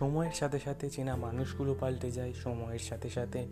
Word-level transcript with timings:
সময়ের 0.00 0.32
সাথে 0.32 0.58
সাথে 0.58 0.90
চেনা 0.90 1.16
মানুষগুলো 1.16 1.76
পাল্টে 1.80 2.10
যায়, 2.10 2.32
সময়ের 2.32 2.78
সাথে 2.78 3.10
সাথে 3.10 3.46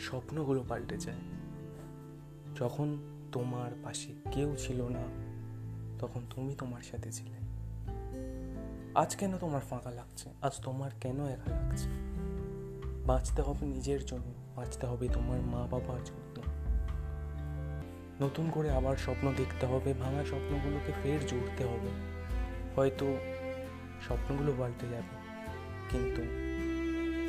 স্বপ্নগুলো 0.00 0.64
পাল্টে 0.68 0.96
যায়। 0.96 1.16
যখন 2.56 2.96
তোমার 3.32 3.70
পাশে 3.82 4.12
কেউ 4.32 4.56
ছিল 4.58 4.88
না, 4.88 5.02
তখন 5.98 6.20
তুমি 6.30 6.54
তোমার 6.54 6.82
সাথে 6.82 7.12
ছিলে। 7.12 7.36
আজ 8.94 9.16
কেন 9.16 9.38
তোমার 9.38 9.60
ফাঁকা 9.60 9.90
লাগছে? 9.90 10.30
আজ 10.42 10.60
তোমার 10.62 10.90
কেন 11.00 11.26
একা 11.26 11.50
লাগছে? 11.50 11.88
বাঁচতে 13.06 13.42
হবে 13.42 13.66
নিজের 13.66 14.06
জন্য, 14.06 14.56
বাঁচতে 14.56 14.86
হবে 14.86 15.08
তোমার 15.08 15.40
মা 15.40 15.66
বাবার 15.66 16.04
জন্য। 16.04 16.42
নতুন 18.24 18.50
করে 18.50 18.70
আবার 18.70 18.96
স্বপ্ন 18.96 19.32
দেখতে 19.36 19.66
হবে, 19.66 19.94
ভাঙা 19.94 20.24
স্বপ্নগুলোকে 20.24 20.92
ফের 21.02 21.26
জুড়তে 21.26 21.64
হবে। 21.64 21.88
হয়তো 22.76 23.16
স্বপ্নগুলো 24.06 24.52
পাল্টে 24.58 24.88
যাবে। 24.88 25.21
কিন্তু 25.92 26.22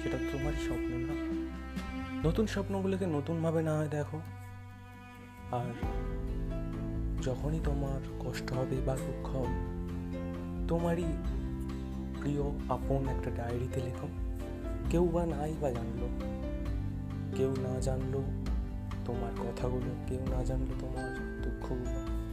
সেটা 0.04 0.18
তোমারই 0.32 0.58
স্বপ্ন 0.58 0.98
না। 0.98 1.34
নতুন 2.28 2.48
স্বপ্নগুলোকে 2.48 3.06
নতুনভাবে 3.06 3.64
না 3.64 3.78
হয় 3.78 3.88
দেখো। 3.88 4.22
আর 5.52 5.74
যখনই 7.22 7.60
তোমার 7.66 8.00
কষ্ট 8.20 8.52
হবে 8.52 8.78
বা 8.86 8.96
দুঃখ 8.96 9.36
হবে, 9.36 9.74
তোমারই 10.68 11.04
প্রিয়, 12.22 12.42
আপন 12.70 13.10
একটা 13.10 13.32
ডায়েরিতে 13.36 13.82
লেখো। 13.82 14.08
কেউ 14.90 15.08
বা 15.08 15.26
নাই 15.26 15.54
বা 15.62 15.72
জানলো। 15.72 16.10
কেউ 17.36 17.56
না 17.62 17.80
জানলো 17.80 18.24
তোমার 19.06 19.32
কথাগুলো, 19.32 20.06
কেউ 20.08 20.20
না 20.20 20.44
জানলো 20.44 20.74
তোমার 20.80 21.42
দুঃখগুলো। 21.44 22.24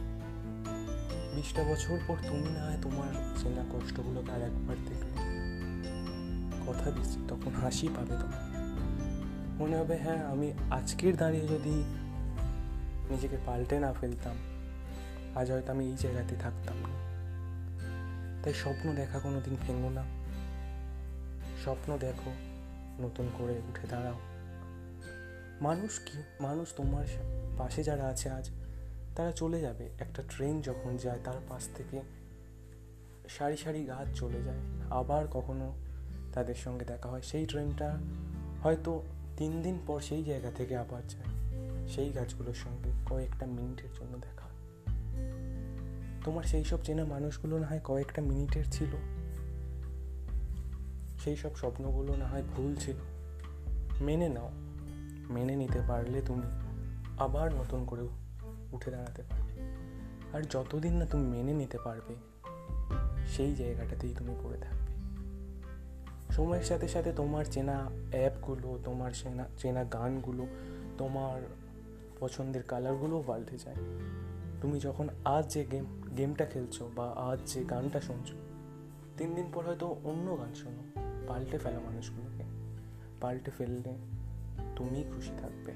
বিশটা 1.35 1.63
বছর 1.63 1.97
পর 2.07 2.15
তুমি 2.29 2.49
না 2.49 2.65
হয় 2.65 2.77
তোমার 2.81 3.37
চেনা 3.37 3.63
কষ্টগুলোকে 3.73 4.31
আর 4.31 4.41
একবার 4.41 4.75
দেখলে। 4.89 5.10
কথা 6.71 6.91
দিচ্ছি, 6.91 7.17
তখন 7.27 7.51
হাসি 7.53 7.87
পাবে 7.87 8.15
তোমার। 8.21 8.43
মনে 9.59 9.75
হবে 9.77 9.97
হ্যাঁ 9.97 10.25
আমি 10.25 10.53
আজকের 10.71 11.17
দাঁড়িয়ে 11.17 11.47
যদি 11.47 11.75
নিজেকে 13.09 13.37
পাল্টে 13.45 13.79
না 13.79 13.93
ফেলতাম, 13.93 14.35
আজ 15.35 15.51
হয়তো 15.51 15.71
আমি 15.71 15.85
এই 15.85 15.97
জায়গাতে 15.99 16.35
থাকতাম 16.35 16.77
না। 16.77 17.11
তাই 18.43 18.53
স্বপ্ন 18.53 18.95
দেখা 18.95 19.19
কোনো 19.19 19.41
দিন 19.41 19.55
ভেঙো 19.67 19.89
না। 19.89 20.03
স্বপ্ন 21.63 21.97
দেখো, 21.97 22.31
নতুন 23.01 23.29
করে 23.37 23.53
উঠে 23.69 23.87
দাঁড়াও। 23.87 24.19
মানুষ 25.61 25.99
কি? 25.99 26.23
মানুষ 26.39 26.73
তোমার 26.75 27.07
পাশে 27.57 27.83
যারা 27.83 28.05
আছে 28.05 28.29
আজ, 28.29 28.49
তারা 29.15 29.31
চলে 29.31 29.61
যাবে। 29.61 29.89
একটা 29.99 30.23
ট্রেন 30.29 30.61
যখন 30.61 30.97
যায়, 30.97 31.19
তার 31.23 31.39
পাশ 31.49 31.69
থেকে 31.75 32.01
সারি 33.29 33.57
সারি 33.57 33.85
গাছ 33.85 34.07
চলে 34.15 34.41
যায়। 34.43 34.61
আবার 34.89 35.27
কখনো 35.27 35.67
তাদের 36.33 36.55
সঙ্গে 36.55 36.85
দেখা 36.85 37.09
হয়। 37.09 37.21
সেই 37.21 37.45
ট্রেনটা 37.45 37.97
হয়তো 38.63 39.03
তিন 39.37 39.61
দিন 39.61 39.79
পর 39.87 40.01
সেই 40.01 40.23
জায়গা 40.23 40.51
থেকে 40.51 40.77
আবার 40.77 41.07
যায়। 41.07 41.25
সেই 41.87 42.11
গাছগুলোর 42.11 42.53
সঙ্গে 42.53 42.91
কয়েকটা 43.05 43.45
মিনিটের 43.45 43.89
জন্য 43.99 44.17
দেখা 44.17 44.45
হয়। 44.45 44.51
তোমার 46.23 46.43
সেই 46.43 46.63
সব 46.63 46.83
চেনা 46.83 47.05
মানুষগুলো 47.05 47.59
না 47.59 47.67
হয় 47.67 47.79
কয়েকটা 47.83 48.21
মিনিটের 48.21 48.65
ছিল? 48.71 48.89
সেই 51.23 51.35
সব 51.35 51.55
স্বপ্নগুলো 51.55 52.15
না 52.15 52.25
হয় 52.25 52.43
ভুল 52.43 52.75
ছিল? 52.75 52.95
মেনে 54.01 54.29
নাও, 54.29 54.49
মেনে 55.29 55.55
নিতে 55.55 55.79
পারলে 55.87 56.21
তুমি 56.21 56.41
আবার 57.17 57.53
নতুন 57.53 57.85
করে 57.85 58.01
উঠে 58.71 58.91
দাঁড়াতে 58.91 59.21
পারবে। 59.21 59.61
আর 60.37 60.41
যতদিন 60.49 60.93
না 60.93 61.05
তুমি 61.05 61.27
মেনে 61.27 61.53
নিতে 61.53 61.77
পারবে, 61.77 62.15
সেই 63.27 63.55
জায়গাটাতেই 63.55 64.13
তুমি 64.17 64.35
পড়ে 64.43 64.57
থাকবে। 64.57 64.80
সময়ের 66.31 66.63
সাথে 66.63 66.87
সাথে 66.87 67.11
তোমার 67.11 67.45
চেনা 67.45 67.77
অ্যাপগুলো, 68.11 68.69
তোমার 68.83 69.11
চেনা 69.11 69.45
চেনা 69.57 69.83
গানগুলো, 69.83 70.43
তোমার 70.97 71.37
পছন্দের 72.19 72.63
কালারগুলোও 72.63 73.21
পাল্টে 73.27 73.57
যায়। 73.57 73.79
তুমি 74.61 74.77
যখন 74.79 75.05
আজ 75.25 75.45
যে 75.53 75.61
গেম 75.71 75.85
গেমটা 76.17 76.45
খেলছো 76.45 76.83
বা 76.95 77.07
আজ 77.29 77.39
যে 77.45 77.61
গানটা 77.63 77.99
শুনছো, 78.01 78.35
তিন 79.17 79.29
দিন 79.35 79.47
পর 79.53 79.63
হয়তো 79.65 79.87
অন্য 80.03 80.27
গান 80.37 80.51
শোনো, 80.53 80.83
পাল্টে 81.27 81.57
ফেলা 81.57 81.79
মানুষগুলোকে। 81.79 82.43
পাল্টে 83.21 83.51
ফেললে 83.57 83.91
তুমি 84.75 84.99
খুশি 85.11 85.33
থাকবে। 85.37 85.73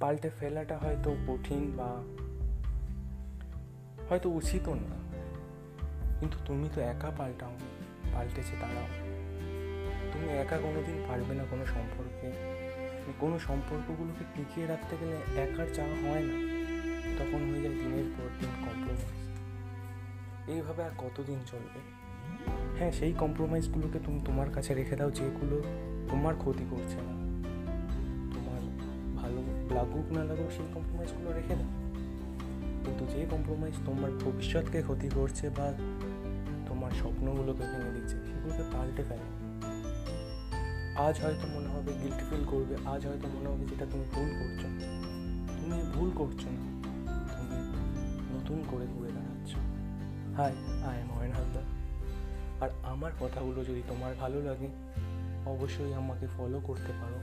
পাল্টে 0.00 0.30
ফেলাটা 0.30 0.76
হয়তো 0.78 1.10
কঠিন 1.28 1.62
বা 1.76 1.90
হয়তো 4.08 4.28
উচিতও 4.30 4.74
না, 4.74 4.96
কিন্তু 6.20 6.36
তুমি 6.46 6.66
তো 6.74 6.78
একা 6.82 7.10
পাল্টাও 7.18 7.54
পাল্টেছে 8.16 8.56
তারাও। 8.60 8.86
তুমি 10.12 10.28
একা 10.28 10.58
কোনোদিন 10.58 11.04
পারবে 11.08 11.34
না 11.34 11.44
কোনো 11.50 11.66
সম্পর্কে। 11.66 12.32
কোনো 13.20 13.38
সম্পর্কগুলোকে 13.38 14.24
টিকিয়ে 14.34 14.66
রাখতে 14.66 14.96
গেলে 15.00 15.40
একার 15.40 15.66
চাওয়া 15.74 15.94
হয় 15.94 16.22
না। 16.22 16.56
তখন 17.18 17.50
হয়ে 17.50 17.60
যায় 17.60 17.74
দিনের 17.74 18.04
পর 18.16 18.28
দিন 18.40 18.50
কম্প্রোমাইজ 18.60 19.26
এইভাবে 20.48 20.82
আর 20.82 20.90
কতদিন 20.98 21.38
চলবে? 21.46 21.80
হ্যাঁ 22.78 22.92
সেই 22.92 23.12
কম্প্রোমাইজগুলোকে 23.12 23.98
তুমি 23.98 24.20
তোমার 24.24 24.50
কাছে 24.50 24.74
রেখে 24.74 24.96
দাও 24.96 25.10
যেগুলো 25.10 25.62
তোমার 26.10 26.34
ক্ষতি 26.36 26.66
করছে 26.70 26.96
না। 26.96 27.12
তোমার 28.34 28.60
ভালো 29.16 29.40
লাগুক 29.74 30.12
না 30.12 30.24
লাগুক 30.24 30.50
সেই 30.50 30.66
কম্প্রোমাইজগুলো 30.74 31.32
রেখে 31.32 31.54
দাও। 31.54 31.68
কিন্তু 32.84 33.06
যে 33.06 33.26
কম্প্রোমাইজ 33.30 33.74
তোমার 33.86 34.10
ভবিষ্যৎকে 34.10 34.82
ক্ষতি 34.82 35.10
করছে 35.14 35.50
বা 35.50 35.72
তোমার 36.68 36.92
স্বপ্নগুলোকে 37.00 37.64
ভেঙে 37.72 37.92
দিচ্ছে, 37.96 38.16
সেগুলোকে 38.26 38.64
পাল্টে 38.72 39.02
ফেলো। 39.08 39.28
আজ 41.06 41.14
হয়তো 41.24 41.46
মনে 41.54 41.68
হবে 41.74 41.90
গিল্ট 42.02 42.20
ফিল 42.28 42.44
করবে, 42.52 42.74
আজ 42.92 43.02
হয়তো 43.08 43.26
মনে 43.34 43.48
হবে 43.52 43.64
যেটা 43.70 43.86
তুমি 43.92 44.04
ভুল 44.14 44.28
করছ 44.40 44.62
তুমি 45.58 45.78
ভুল 45.94 46.10
করছ 46.20 46.42
না, 46.54 46.62
তুমি 47.36 47.58
নতুন 48.34 48.58
করে 48.70 48.86
ঘুরে 48.94 49.10
দাঁড়াচ্ছ 49.16 49.52
hi 50.36 50.52
I 50.88 50.96
am 51.02 51.10
Ayan 51.18 51.32
Haldar 51.38 51.66
আর 52.62 52.70
আমার 52.92 53.12
কথাগুলো 53.20 53.60
যদি 53.64 53.82
তোমার 53.88 54.12
ভালো 54.22 54.38
লাগে, 54.48 54.68
অবশ্যই 55.52 55.92
আমাকে 55.94 56.26
ফলো 56.36 56.58
করতে 56.68 56.92
পারো। 57.00 57.20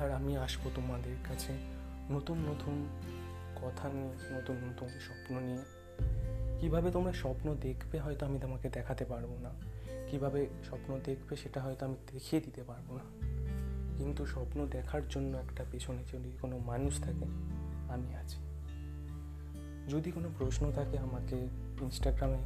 আর 0.00 0.08
আমি 0.18 0.32
আসব 0.36 0.62
তোমাদের 0.74 1.16
কাছে 1.28 1.52
নতুন 2.14 2.36
নতুন 2.50 2.74
কথা 3.60 3.86
নিয়ে, 3.94 4.12
নতুন 4.34 4.56
নতুন 4.66 4.88
স্বপ্ন 5.06 5.32
নিয়ে। 5.46 5.62
কীভাবে 6.60 6.90
তোমরা 6.90 7.12
স্বপ্ন 7.12 7.54
দেখবে 7.54 7.98
হয়তো 7.98 8.26
আমি 8.26 8.38
তোমাকে 8.38 8.68
দেখাতে 8.68 9.04
পারব 9.04 9.38
না। 9.42 9.50
কীভাবে 10.10 10.46
স্বপ্ন 10.64 10.98
দেখবে 11.04 11.36
সেটা 11.36 11.62
হয়তো 11.62 11.86
আমি 11.86 11.94
দেখিয়ে 12.12 12.42
দিতে 12.42 12.62
পারব 12.62 12.96
না। 12.96 13.26
কিন্তু 13.98 14.26
স্বপ্ন 14.26 14.66
দেখার 14.66 15.08
জন্য 15.08 15.36
একটা 15.36 15.64
পেছনে 15.72 16.04
যদি 16.12 16.32
কোনো 16.40 16.58
মানুষ 16.58 17.00
থাকে, 17.00 17.24
আমি 17.92 18.14
আছি। 18.14 18.36
যদি 19.88 20.10
কোনো 20.10 20.28
প্রশ্ন 20.38 20.72
থাকে 20.72 20.98
আমাকে 20.98 21.36
ইনস্টাগ্রামে 21.80 22.38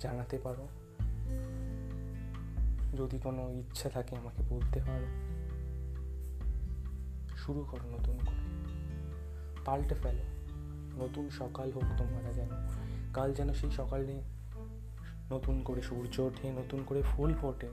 জানাতে 0.00 0.38
পারো। 0.38 0.68
যদি 2.96 3.18
কোনো 3.18 3.50
ইচ্ছা 3.50 3.90
থাকে 3.90 4.16
আমাকে 4.16 4.42
বলতে 4.48 4.80
পারো। 4.80 5.06
শুরু 7.36 7.64
করো 7.70 7.90
নতুন 7.90 8.18
করে। 8.26 8.36
পাল্টে 9.64 9.94
ফেলো। 9.94 10.22
নতুন 11.04 11.30
সকাল 11.30 11.72
হোক 11.72 11.84
তোমরা 11.98 12.32
যেন। 12.32 12.48
কাল 13.14 13.34
যেন 13.34 13.52
সেই 13.52 13.70
সকালে 13.70 14.22
নতুন 15.30 15.62
করে 15.62 15.82
সূর্য 15.82 16.20
ওঠে, 16.20 16.50
নতুন 16.50 16.82
করে 16.86 17.02
ফুল 17.02 17.34
ফোটে। 17.34 17.68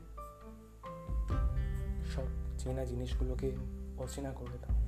সব 2.16 2.24
চেনা 2.58 2.86
জিনিসগুলোকে 2.86 3.52
অচেনা 3.98 4.32
করে 4.32 4.58
দাও। 4.62 4.88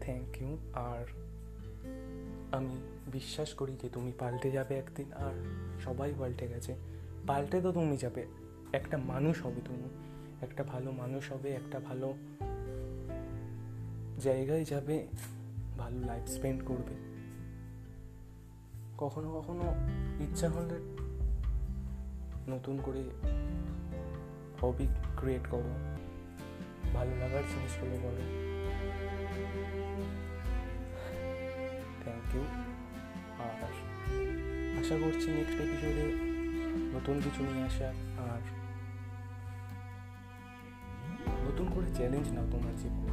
থ্যাংক 0.00 0.42
ইউ 0.42 0.58
আর 0.72 1.06
আমি 2.52 2.76
বিশ্বাস 3.12 3.54
করি 3.54 3.76
যে 3.82 3.88
তুমি 3.88 4.12
পাল্টে 4.18 4.50
যাবে 4.50 4.74
একদিন, 4.74 5.12
আর 5.12 5.32
সবাই 5.84 6.12
পাল্টে 6.18 6.48
গেছে। 6.48 6.76
পাল্টে 7.26 7.60
তো 7.60 7.72
তুমি 7.72 7.96
যাবে। 7.96 8.26
একটা 8.72 8.98
মানুষ 8.98 9.46
হবে 9.46 9.60
তুমি। 9.64 9.88
একটা 10.40 10.62
ভালো 10.62 10.90
মানুষ 10.90 11.32
হবে, 11.32 11.50
একটা 11.50 11.80
ভালো 11.80 12.14
জায়গায় 14.20 14.64
যাবে, 14.64 15.06
ভালো 15.78 16.00
লাইফ 16.00 16.28
স্পেন্ড 16.28 16.64
করবে। 16.64 17.13
কখনো 18.98 19.28
কখনো 19.32 19.74
ইচ্ছা 20.22 20.48
হলে 20.48 20.78
নতুন 22.48 22.78
করে 22.82 23.02
হবি 24.62 24.86
ক্রিয়েট 25.16 25.46
করো। 25.50 25.72
ভালো 26.94 27.10
লাগার 27.16 27.42
জিনিসগুলো 27.48 27.96
বলো। 28.02 28.22
থ্যাংক 32.04 32.34
ইউ 32.34 32.44
আর 33.38 33.64
আশা 34.80 34.94
করছি 35.04 35.30
নেক্সট 35.30 35.60
এপিসোডে 35.60 36.06
নতুন 36.94 37.20
কিছু 37.24 37.42
নিয়ে 37.42 37.66
আসা 37.66 37.88
আর 38.30 38.40
নতুন 41.46 41.66
করে 41.74 41.94
চ্যালেঞ্জ 41.94 42.28
নাও 42.28 42.46
তোমার 42.50 42.76
জীবনে। 42.76 43.08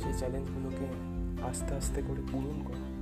সেই 0.00 0.14
চ্যালেঞ্জগুলোকে 0.18 0.86
আস্তে 1.44 1.74
আস্তে 1.74 2.02
করে 2.02 2.22
পূরণ 2.32 2.62
করো। 2.64 2.97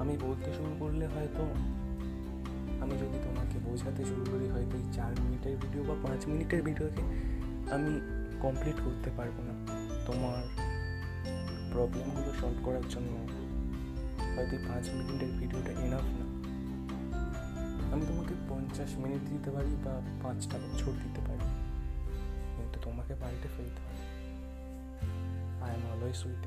আমি 0.00 0.16
বলতে 0.16 0.52
শুরু 0.54 0.72
করলে 0.78 1.06
হয়তো 1.06 1.42
আমি 2.82 2.94
যদি 2.98 3.18
তোমাকে 3.24 3.58
বোঝাতে 3.70 4.04
শুরু 4.04 4.24
করি 4.30 4.48
হয়তো 4.48 4.76
এই 4.76 4.92
চার 4.92 5.12
মিনিটের 5.20 5.56
ভিডিও 5.56 5.84
বা 5.84 6.08
পাঁচ 6.08 6.26
মিনিটের 6.26 6.62
ভিডিওকে 6.62 7.02
আমি 7.74 8.00
কমপ্লিট 8.40 8.76
করতে 8.84 9.10
পারব 9.16 9.36
না। 9.40 9.54
তোমার 10.06 10.42
প্রবলেমগুলো 11.72 12.32
সলভ 12.40 12.64
করার 12.64 12.82
জন্য 12.90 13.12
হয়তো 14.36 14.56
পাঁচ 14.68 14.88
মিনিটের 14.88 15.32
ভিডিওটা 15.38 15.72
এনাফ 15.80 16.06
না। 16.18 16.26
আমি 17.92 18.06
তোমাকে 18.06 18.34
পঞ্চাশ 18.48 18.90
মিনিট 18.98 19.22
দিতে 19.30 19.50
পারি 19.50 19.76
বা 19.84 20.00
পাঁচটা 20.22 20.58
বছর 20.58 20.92
দিতে 20.92 21.20
পারি। 21.20 21.46
কিন্তু 22.56 22.78
তোমাকে 22.82 23.14
বাড়িতে 23.14 23.48
ফেলতে 23.56 23.80
হবে। 23.82 24.04
I 25.64 25.70
am 25.74 25.82
always 25.92 26.18
with 26.26 26.42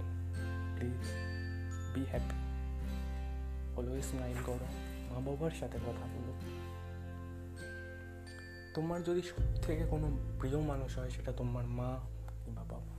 please 0.75 1.03
be 1.93 2.03
happy 2.11 2.52
always 3.77 4.05
smile 4.05 4.35
করো 4.45 4.65
মা 5.13 5.19
বাবার 5.19 5.51
সাথে 5.51 5.77
কথা 5.77 6.05
বলো। 6.05 6.33
তোমার 8.73 9.03
যদি 9.03 9.21
সব 9.21 9.61
থেকে 9.61 9.85
কোনো 9.85 10.17
প্রিয় 10.39 10.59
মানুষ 10.59 10.97
হয়, 10.97 11.09
সেটা 11.09 11.31
তোমার 11.31 11.65
মা 11.67 11.99
কিংবা 12.45 12.63
বাবা। 12.63 12.93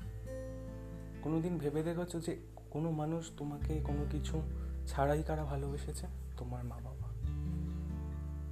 কোনো 1.23 1.41
দিন 1.41 1.59
ভেবে 1.59 1.82
দেখেছ 1.82 2.26
যে 2.26 2.37
কোনো 2.71 2.91
মানুষ 2.91 3.31
তোমাকে 3.37 3.81
কোনো 3.81 4.06
কিছু 4.11 4.43
ছাড়াই 4.87 5.23
কারা 5.23 5.44
ভালোবেসেছে? 5.44 6.06
তোমার 6.37 6.65
মা 6.65 6.76
বাবা। 6.76 7.15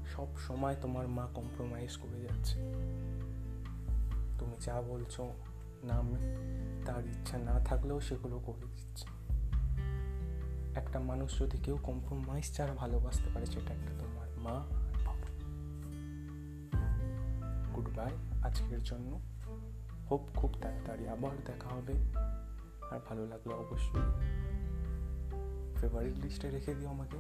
সব 0.07 0.27
সময় 0.37 0.77
তোমার 0.81 1.09
মা 1.09 1.29
কম্প্রোমাইজ 1.35 1.97
করে 1.97 2.21
যাচ্ছে। 2.21 2.59
তুমি 4.39 4.57
যা 4.61 4.81
বলছো 4.81 5.33
না 5.85 5.95
আমি 5.95 6.15
তার 6.87 7.07
ইচ্ছা 7.07 7.39
না 7.39 7.61
থাকলেও 7.61 8.01
সেগুলো 8.01 8.41
করে 8.47 8.67
দিচ্ছে। 8.77 9.22
একটা 10.75 11.01
মানুষ 11.01 11.39
যদি 11.39 11.59
কেউ 11.59 11.79
কম্প্রোমাইজ 11.83 12.57
ছাড়া 12.57 12.75
ভালোবাসতে 12.75 13.31
পারে, 13.35 13.47
সেটা 13.47 13.75
একটা 13.75 13.91
তোমার 13.99 14.29
মা 14.37 14.67
গুড 17.75 17.89
বাই 17.97 18.11
আজকের 18.43 18.83
জন্য। 18.83 19.21
হোপ 20.11 20.21
খুব 20.37 20.55
তাড়াতাড়ি 20.63 21.09
আবার 21.09 21.31
দেখা 21.45 21.69
হবে। 21.69 21.93
আর 22.91 23.01
ভালো 23.09 23.27
লাগলে 23.27 23.55
অবশ্যই 23.55 24.01
ফেভারিট 25.81 26.19
লিস্টে 26.19 26.51
রেখে 26.51 26.75
দিও 26.75 26.89
আমাকে। 26.89 27.19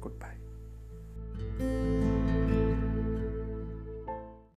গুড 0.00 0.12
বাই 0.12 0.34